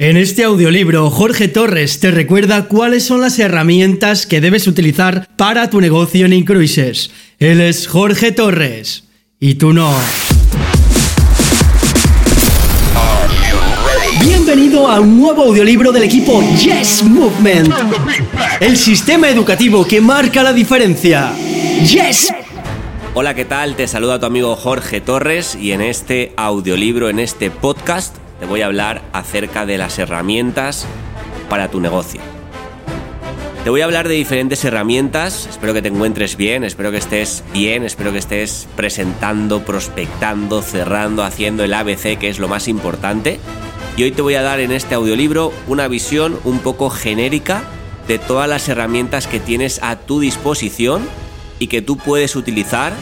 [0.00, 5.70] En este audiolibro, Jorge Torres te recuerda cuáles son las herramientas que debes utilizar para
[5.70, 7.10] tu negocio en Incruises.
[7.40, 9.08] Él es Jorge Torres.
[9.40, 9.92] Y tú no.
[14.20, 17.74] Bienvenido a un nuevo audiolibro del equipo Yes Movement.
[18.60, 21.32] El sistema educativo que marca la diferencia.
[21.82, 22.32] Yes.
[23.14, 23.74] Hola, ¿qué tal?
[23.74, 28.62] Te saluda tu amigo Jorge Torres y en este audiolibro, en este podcast, te voy
[28.62, 30.86] a hablar acerca de las herramientas
[31.48, 32.20] para tu negocio.
[33.64, 37.44] Te voy a hablar de diferentes herramientas, espero que te encuentres bien, espero que estés
[37.52, 43.40] bien, espero que estés presentando, prospectando, cerrando, haciendo el ABC, que es lo más importante.
[43.96, 47.64] Y hoy te voy a dar en este audiolibro una visión un poco genérica
[48.06, 51.06] de todas las herramientas que tienes a tu disposición
[51.58, 52.92] y que tú puedes utilizar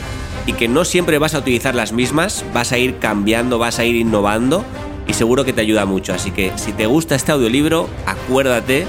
[0.47, 3.85] y que no siempre vas a utilizar las mismas, vas a ir cambiando, vas a
[3.85, 4.65] ir innovando
[5.07, 6.13] y seguro que te ayuda mucho.
[6.13, 8.87] Así que si te gusta este audiolibro, acuérdate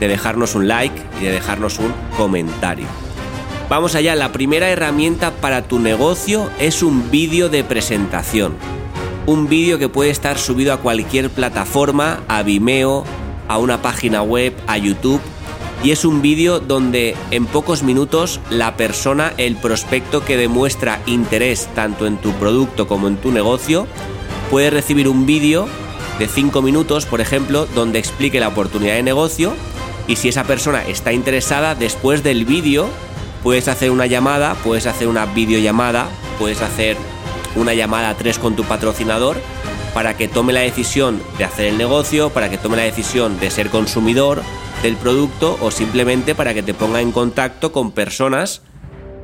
[0.00, 2.86] de dejarnos un like y de dejarnos un comentario.
[3.68, 8.54] Vamos allá, la primera herramienta para tu negocio es un vídeo de presentación.
[9.26, 13.04] Un vídeo que puede estar subido a cualquier plataforma, a Vimeo,
[13.48, 15.20] a una página web, a YouTube.
[15.82, 21.68] Y es un vídeo donde en pocos minutos la persona, el prospecto que demuestra interés
[21.74, 23.86] tanto en tu producto como en tu negocio,
[24.50, 25.68] puede recibir un vídeo
[26.18, 29.54] de 5 minutos, por ejemplo, donde explique la oportunidad de negocio
[30.06, 32.88] y si esa persona está interesada, después del vídeo
[33.42, 36.96] puedes hacer una llamada, puedes hacer una videollamada, puedes hacer
[37.56, 39.36] una llamada a tres con tu patrocinador
[39.92, 43.50] para que tome la decisión de hacer el negocio, para que tome la decisión de
[43.50, 44.42] ser consumidor
[44.82, 48.62] del producto o simplemente para que te ponga en contacto con personas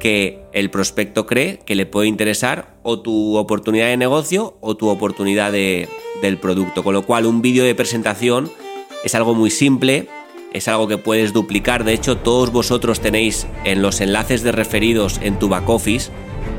[0.01, 4.89] que el prospecto cree que le puede interesar o tu oportunidad de negocio o tu
[4.89, 5.89] oportunidad de,
[6.21, 6.83] del producto.
[6.83, 8.51] Con lo cual un vídeo de presentación
[9.05, 10.09] es algo muy simple,
[10.53, 11.85] es algo que puedes duplicar.
[11.85, 16.11] De hecho, todos vosotros tenéis en los enlaces de referidos en tu back office,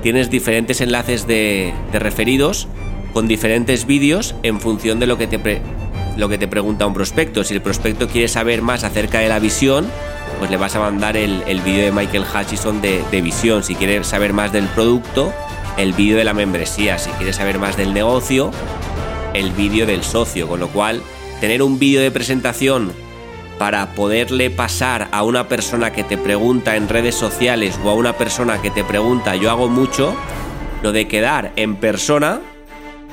[0.01, 2.69] tienes diferentes enlaces de, de referidos
[3.13, 5.61] con diferentes vídeos en función de lo que, te
[6.17, 7.43] lo que te pregunta un prospecto.
[7.43, 9.87] Si el prospecto quiere saber más acerca de la visión,
[10.41, 13.61] pues le vas a mandar el, vídeo de Michael Hutchison de, de, visión.
[13.61, 15.31] Si quieres saber más del producto,
[15.77, 16.97] el vídeo de la membresía.
[16.97, 18.49] Si quieres saber más del negocio,
[19.35, 20.47] el vídeo del socio.
[20.47, 21.03] Con lo cual,
[21.41, 22.91] tener un vídeo de presentación
[23.59, 28.13] para poderle pasar a una persona que te pregunta en redes sociales o a una
[28.13, 30.15] persona que te pregunta, yo hago mucho,
[30.81, 32.41] lo de quedar en persona,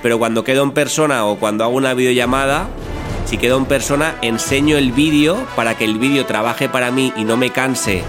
[0.03, 2.69] pero cuando quedo en persona o cuando hago una videollamada,
[3.29, 7.25] si quedo en persona, enseño el vídeo para que el vídeo trabaje para mí y
[7.25, 8.03] no me canse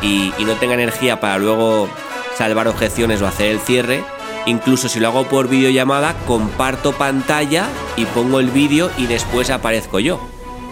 [0.00, 1.90] y, no tenga energía para luego
[2.38, 4.02] salvar objeciones o hacer el cierre.
[4.46, 10.00] Incluso si lo hago por videollamada, comparto pantalla y pongo el vídeo y después aparezco
[10.00, 10.18] yo.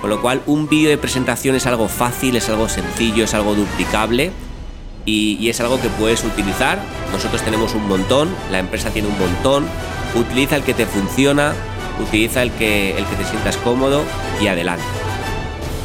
[0.01, 3.55] Con lo cual, un vídeo de presentación es algo fácil, es algo sencillo, es algo
[3.55, 4.33] duplicable
[5.05, 6.79] y, y, es algo que puedes utilizar.
[7.13, 9.67] Nosotros tenemos un montón, la empresa tiene un montón.
[10.15, 11.53] Utiliza el que te funciona,
[12.01, 14.03] utiliza el que, el que te sientas cómodo
[14.41, 14.85] y adelante.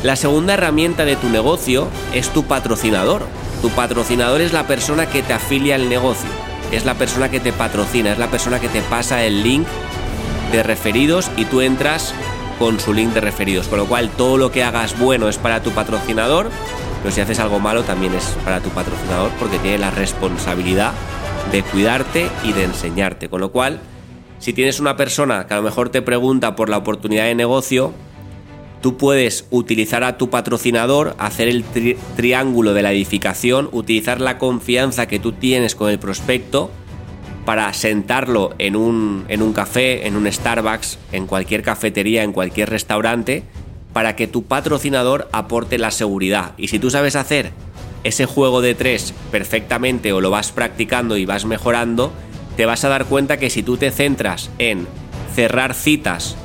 [0.03, 3.23] La segunda herramienta de tu negocio es tu patrocinador.
[3.61, 6.29] Tu patrocinador es la persona que te afilia al negocio,
[6.71, 9.65] es la persona que te patrocina, es la persona que te pasa el link
[10.51, 12.13] de referidos y tú entras
[12.59, 13.67] con su link de referidos.
[13.67, 16.51] Con lo cual todo lo que hagas bueno es para tu patrocinador,
[17.01, 20.91] pero si haces algo malo también es para tu patrocinador porque tiene la responsabilidad
[21.51, 23.29] de cuidarte y de enseñarte.
[23.29, 23.79] Con lo cual
[24.39, 27.93] si tienes una persona que a lo mejor te pregunta por la oportunidad de negocio,
[28.81, 31.63] tú puedes utilizar a tu patrocinador, hacer el
[32.15, 36.69] triángulo de la edificación, utilizar la confianza que tú tienes con el prospecto
[37.45, 42.69] para sentarlo en un, en un café, en un Starbucks, en cualquier cafetería, en cualquier
[42.69, 43.43] restaurante,
[43.93, 46.53] para que tu patrocinador aporte la seguridad.
[46.57, 47.51] Y si tú sabes hacer
[48.03, 52.11] ese juego de tres perfectamente o lo vas practicando y vas mejorando,
[52.57, 54.87] te vas a dar cuenta que si tú te centras en
[55.33, 56.35] cerrar citas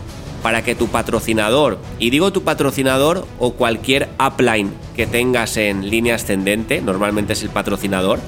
[0.43, 6.15] para que tu patrocinador, y digo tu patrocinador o cualquier upline que tengas en línea
[6.15, 8.19] ascendente, normalmente es el patrocinador,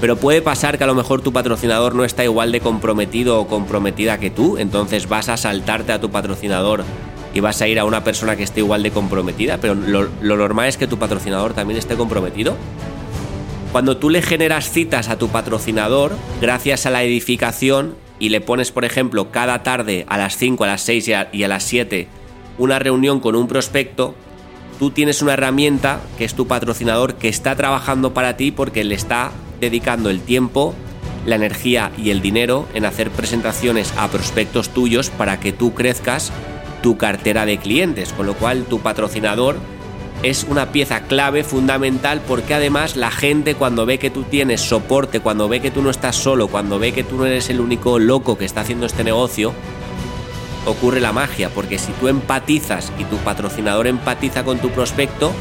[0.00, 3.46] pero puede pasar que a lo mejor tu patrocinador no está igual de comprometido o
[3.46, 6.84] comprometida que tú, entonces vas a saltarte a tu patrocinador
[7.32, 10.36] y vas a ir a una persona que esté igual de comprometida, pero lo, lo
[10.36, 12.56] normal es que tu patrocinador también esté comprometido.
[13.72, 18.70] Cuando tú le generas citas a tu patrocinador, gracias a la edificación, y le pones,
[18.70, 22.06] por ejemplo, cada tarde a las 5, a las 6 y a, las 7
[22.58, 24.14] una reunión con un prospecto,
[24.78, 28.94] tú tienes una herramienta que es tu patrocinador que está trabajando para ti porque le
[28.94, 30.74] está dedicando el tiempo,
[31.24, 36.32] la energía y el dinero en hacer presentaciones a prospectos tuyos para que tú crezcas
[36.82, 39.56] tu cartera de clientes, con lo cual tu patrocinador
[40.22, 45.20] es una pieza clave, fundamental, porque además la gente cuando ve que tú tienes soporte,
[45.20, 47.98] cuando ve que tú no estás solo, cuando ve que tú no eres el único
[47.98, 49.54] loco que está haciendo este negocio,
[50.66, 55.32] ocurre la magia, porque si tú empatizas y tu patrocinador empatiza con tu prospecto,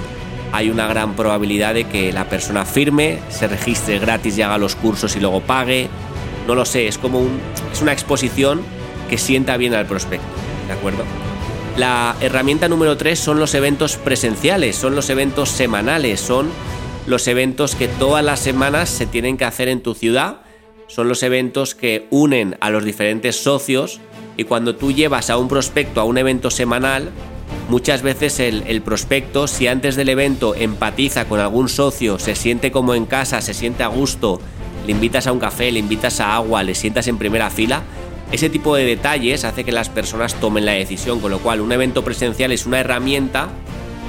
[0.52, 4.76] hay una gran probabilidad de que la persona firme, se registre gratis y haga los
[4.76, 5.90] cursos y luego pague.
[6.48, 7.40] No lo sé, es como un,
[7.72, 8.62] es una exposición
[9.10, 10.26] que sienta bien al prospecto,
[10.68, 11.04] ¿de acuerdo?
[11.80, 16.50] La herramienta número 3 son los eventos presenciales, son los eventos semanales, son
[17.08, 20.42] los eventos que todas las semanas se tienen que hacer en tu ciudad,
[20.88, 24.02] son los eventos que unen a los diferentes socios
[24.36, 27.12] y cuando tú llevas a un prospecto a un evento semanal,
[27.70, 32.74] muchas veces el, el, prospecto, si antes del evento empatiza con algún socio, se siente
[32.74, 34.42] como en casa, se siente a gusto,
[34.86, 37.84] le invitas a un café, le invitas a agua, le sientas en primera fila,
[38.32, 41.72] ese tipo de detalles hace que las personas tomen la decisión, con lo cual un
[41.72, 43.50] evento presencial es una herramienta.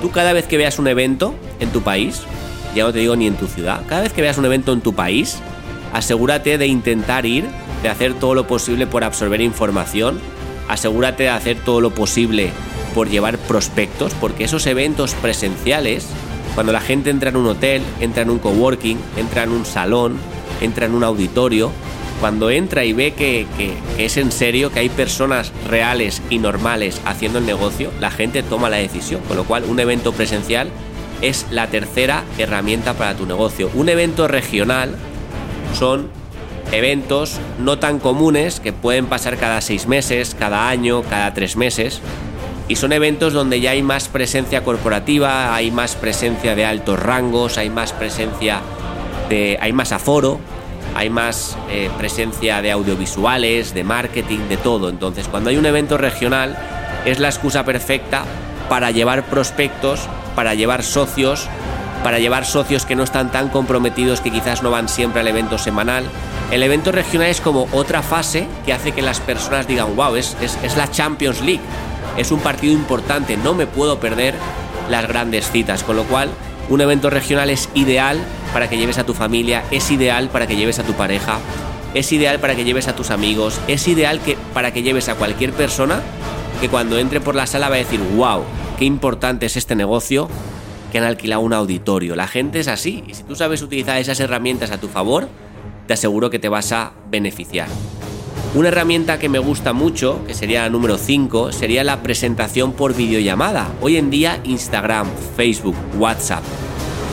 [0.03, 2.23] Tú cada vez que veas un evento en tu país,
[2.75, 4.83] ya no te digo ni en tu ciudad, cada vez que veas un evento en
[4.83, 5.39] tu país,
[5.93, 7.45] asegúrate de intentar ir,
[7.83, 10.21] de hacer todo lo posible por absorber información,
[10.69, 12.51] asegúrate de hacer todo lo posible
[12.95, 16.07] por llevar prospectos, porque esos eventos presenciales,
[16.55, 20.17] cuando la gente entra en un hotel, entra en un coworking, entra en un salón,
[20.61, 21.71] entra en un auditorio,
[22.21, 23.47] cuando entra y ve que,
[23.99, 28.69] es en serio, que hay personas reales y normales haciendo el negocio, la gente toma
[28.69, 29.23] la decisión.
[29.27, 30.69] Con lo cual, un evento presencial
[31.23, 33.71] es la tercera herramienta para tu negocio.
[33.75, 34.97] Un evento regional
[35.79, 36.11] son
[36.73, 42.01] eventos no tan comunes que pueden pasar cada seis meses, cada año, cada tres meses.
[42.69, 47.57] Y son eventos donde ya hay más presencia corporativa, hay más presencia de altos rangos,
[47.59, 48.61] hay más presencia
[49.29, 49.59] de.
[49.61, 50.39] hay más aforo,
[50.95, 54.89] hay más eh, presencia de audiovisuales, de marketing, de todo.
[54.89, 56.57] Entonces, cuando hay un evento regional,
[57.05, 58.25] es la excusa perfecta
[58.69, 61.49] para llevar prospectos, para llevar socios,
[62.03, 65.59] para llevar socios que no están tan comprometidos, que quizás no van siempre al evento
[65.59, 66.05] semanal.
[66.51, 70.37] El evento regional es como otra fase que hace que las personas digan, wow, es,
[70.41, 71.61] es la Champions League,
[72.17, 74.35] es un partido importante, no me puedo perder
[74.89, 76.31] las grandes citas, con lo cual
[76.69, 78.19] un evento regional es ideal
[78.53, 81.39] para que lleves a tu familia, es ideal para que lleves a tu pareja,
[81.95, 85.15] es ideal para que lleves a tus amigos, es ideal que, para que lleves a
[85.15, 86.01] cualquier persona
[86.61, 88.43] que cuando entre por la sala va a decir, wow,
[88.79, 90.29] qué importante es este negocio
[90.93, 92.17] que han alquilado un auditorio.
[92.17, 95.29] La gente es así y si tú sabes utilizar esas herramientas a tu favor,
[95.87, 97.69] te aseguro que te vas a beneficiar.
[98.55, 102.95] Una herramienta que me gusta mucho, que sería la número 5, sería la presentación por
[102.95, 103.69] videollamada.
[103.81, 106.43] Hoy en día Instagram, Facebook, WhatsApp,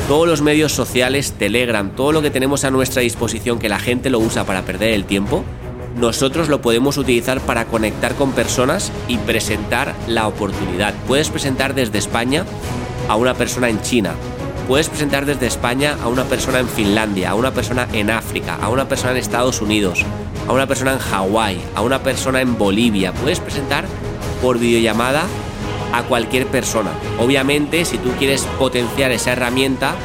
[0.08, 4.10] todos los medios sociales, Telegram, todo lo que tenemos a nuestra disposición que la gente
[4.10, 5.44] lo usa para perder el tiempo,
[5.98, 10.94] nosotros lo podemos utilizar para conectar con personas y presentar la oportunidad.
[11.08, 12.46] Puedes presentar desde España
[13.10, 14.14] a una persona en China,
[14.66, 18.70] puedes presentar desde España a una persona en Finlandia, a una persona en África, a
[18.70, 20.06] una persona en Estados Unidos,
[20.48, 23.12] a una persona en Hawái, a una persona en Bolivia.
[23.12, 23.84] Puedes presentar
[24.42, 25.24] por videollamada
[25.98, 26.92] a cualquier persona.
[27.20, 29.96] Obviamente, si tú quieres potenciar esa herramienta,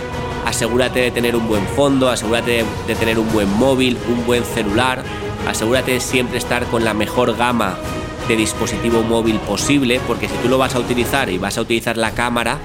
[0.47, 5.03] asegúrate de tener un buen fondo, asegúrate de, tener un buen móvil, un buen celular,
[5.47, 7.77] asegúrate de siempre estar con la mejor gama
[8.27, 11.99] de dispositivo móvil posible, porque si tú lo vas a utilizar y vas a utilizar
[11.99, 12.59] la cámara,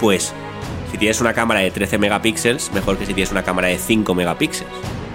[0.00, 0.32] pues
[0.92, 4.14] si tienes una cámara de 13 megapíxeles, mejor que si tienes una cámara de 5
[4.14, 4.72] megapíxeles.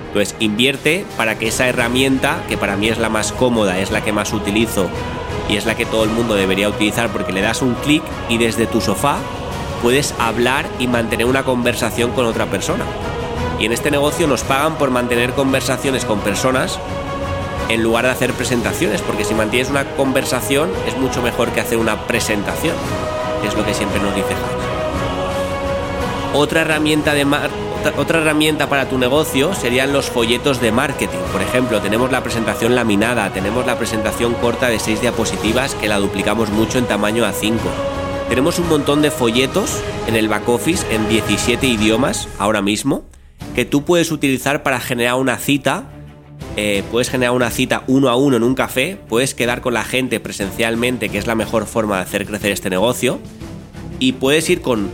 [0.08, 4.04] Entonces invierte para que esa herramienta, que para mí es la más cómoda, es la
[4.04, 4.90] que más utilizo
[5.50, 8.38] y es la que todo el mundo debería utilizar porque le das un clic y
[8.38, 9.18] desde tu sofá
[9.82, 12.86] puedes hablar y mantener una conversación con otra persona.
[13.60, 16.80] Y en este negocio nos pagan por mantener conversaciones con personas
[17.70, 21.78] en lugar de hacer presentaciones, porque si mantienes una conversación es mucho mejor que hacer
[21.78, 22.76] una presentación,
[23.46, 24.64] es lo que siempre nos dice Hans.
[26.34, 27.50] Otra herramienta de, mar
[27.98, 31.18] otra herramienta para tu negocio serían los folletos de marketing.
[31.32, 36.00] Por ejemplo, tenemos la presentación laminada, tenemos la presentación corta de 6 diapositivas que la
[36.00, 37.58] duplicamos mucho en tamaño A5.
[38.30, 43.04] Tenemos un montón de folletos en el back office en 17 idiomas ahora mismo
[43.54, 45.84] que tú puedes utilizar para generar una cita.
[46.56, 49.84] Eh, puedes generar una cita uno a uno en un café, puedes quedar con la
[49.84, 53.20] gente presencialmente, que es la mejor forma de hacer crecer este negocio,
[54.00, 54.90] y puedes ir con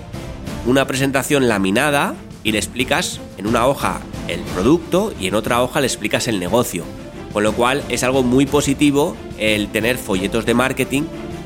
[0.66, 2.16] una presentación laminada
[2.50, 6.40] y le explicas en una hoja el producto y en otra hoja le explicas el
[6.40, 6.84] negocio.
[7.32, 11.04] Con lo cual es algo muy positivo el tener folletos de marketing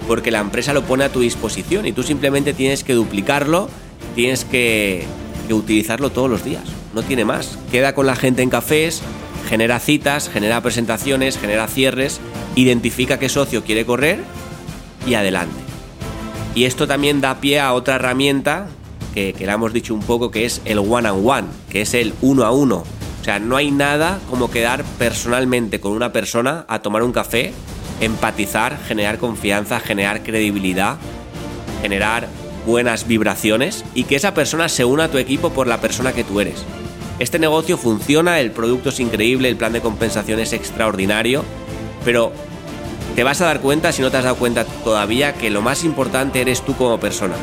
[0.07, 3.69] porque la empresa lo pone a tu disposición y tú simplemente tienes que duplicarlo,
[4.15, 5.05] tienes que,
[5.49, 6.63] utilizarlo todos los días.
[6.93, 7.59] No tiene más.
[7.69, 9.01] Queda con la gente en cafés,
[9.49, 12.21] genera citas, genera presentaciones, genera cierres,
[12.55, 14.23] identifica qué socio quiere correr
[15.05, 15.59] y adelante.
[16.55, 18.69] Y esto también da pie a otra herramienta
[19.13, 22.13] que, que hemos dicho un poco, que es el one on one, que es el
[22.21, 22.83] uno a uno.
[23.21, 27.53] O sea, no hay nada como quedar personalmente con una persona a tomar un café,
[28.01, 30.97] empatizar, generar confianza, generar credibilidad,
[31.81, 32.27] generar
[32.65, 36.23] buenas vibraciones y que esa persona se una a tu equipo por la persona que
[36.23, 36.65] tú eres.
[37.19, 41.43] Este negocio funciona, el producto es increíble, el plan de compensación es extraordinario,
[42.03, 42.31] pero
[43.15, 45.83] te vas a dar cuenta, si no te has dado cuenta todavía, que lo más
[45.83, 47.35] importante eres tú como persona.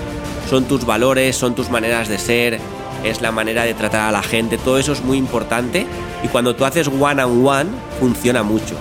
[0.51, 2.59] Son tus valores, son tus maneras de ser,
[3.05, 5.87] es la manera de tratar a la gente, todo eso es muy importante
[6.25, 8.75] y cuando tú haces one on one funciona mucho.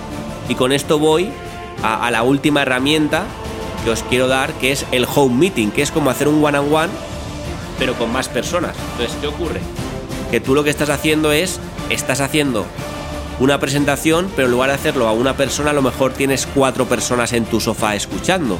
[0.48, 1.30] Y con esto voy
[1.84, 3.22] a, la última herramienta
[3.84, 6.58] que os quiero dar, que es el home meeting, que es como hacer un one
[6.58, 6.92] on one,
[7.78, 8.74] pero con más personas.
[8.92, 9.60] Entonces, ¿qué ocurre?
[10.32, 12.66] Que tú lo que estás haciendo es, estás haciendo
[13.38, 16.86] una presentación, pero en lugar de hacerlo a una persona, a lo mejor tienes cuatro
[16.86, 18.58] personas en tu sofá escuchando,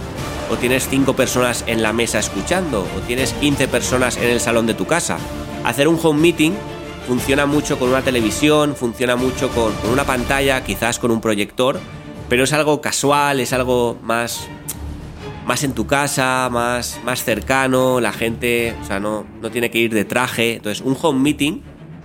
[0.50, 4.66] o tienes cinco personas en la mesa escuchando, o tienes 15 personas en el salón
[4.66, 5.18] de tu casa.
[5.64, 6.52] Hacer un home meeting
[7.06, 11.78] funciona mucho con una televisión, funciona mucho con, con una pantalla, quizás con un proyector,
[12.28, 14.48] pero es algo casual, es algo más
[15.46, 19.78] más en tu casa, más, más cercano, la gente, o sea, no, no tiene que
[19.78, 20.54] ir de traje.
[20.54, 21.62] Entonces, un home meeting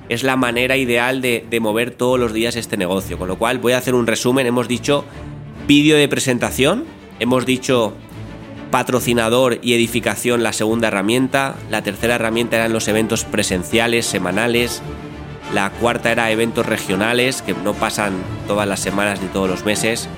[0.10, 3.20] es la manera ideal de, de, mover todos los días este negocio.
[3.20, 4.48] Con lo cual, voy a hacer un resumen.
[4.48, 5.06] Hemos dicho
[5.68, 6.86] vídeo de presentación,
[7.20, 7.94] hemos dicho
[8.72, 14.82] patrocinador y edificación la segunda herramienta, la tercera herramienta eran los eventos presenciales, semanales,
[15.54, 18.14] la cuarta era eventos regionales que no pasan
[18.48, 20.10] todas las semanas ni todos los meses,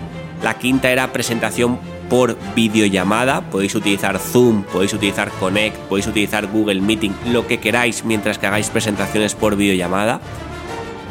[0.43, 3.41] la quinta era presentación por videollamada.
[3.41, 8.47] Podéis utilizar Zoom, podéis utilizar Connect, podéis utilizar Google Meeting, lo que queráis mientras que
[8.47, 10.21] hagáis presentaciones por videollamada.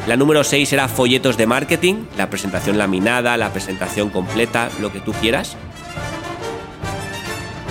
[0.07, 5.01] La número 6 era folletos de marketing, la presentación laminada, la presentación completa, lo que
[5.01, 5.57] tú quieras.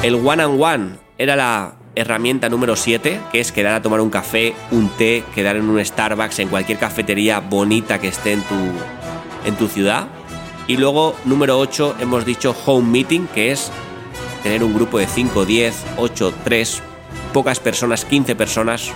[0.04, 4.10] El one on one era la herramienta número 7, que es quedar a tomar un
[4.10, 8.56] café, un té, quedar en un Starbucks, en cualquier cafetería bonita que esté en tu,
[9.46, 10.08] en tu ciudad.
[10.68, 13.72] Y luego, número 8, hemos dicho home meeting, que es
[14.44, 16.82] tener un grupo de 5, 10, 8, 3,
[17.34, 18.92] pocas personas, 15 personas,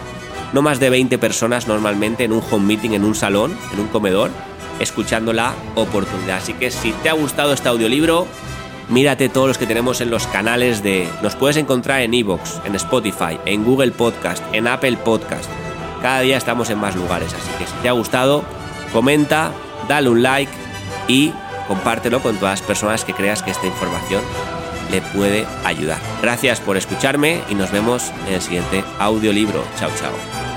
[0.54, 3.88] no más de 20 personas normalmente en un home meeting, en un salón, en un
[3.88, 4.32] comedor,
[4.80, 6.38] escuchando la oportunidad.
[6.38, 8.28] Así que si te ha gustado este audiolibro,
[8.90, 11.08] mírate todos los que tenemos en los canales de...
[11.22, 15.50] Nos puedes encontrar en Evox, en Spotify, en Google Podcast, en Apple Podcast.
[16.02, 18.44] Cada día estamos en más lugares, así que si te ha gustado,
[18.94, 19.52] comenta,
[19.88, 20.52] dale un like
[21.08, 21.34] y
[21.68, 24.22] compártelo con todas las personas que creas que esta información
[24.92, 26.00] le puede ayudar.
[26.22, 29.64] Gracias por escucharme y nos vemos en el siguiente audiolibro.
[29.78, 30.49] Chao, chao.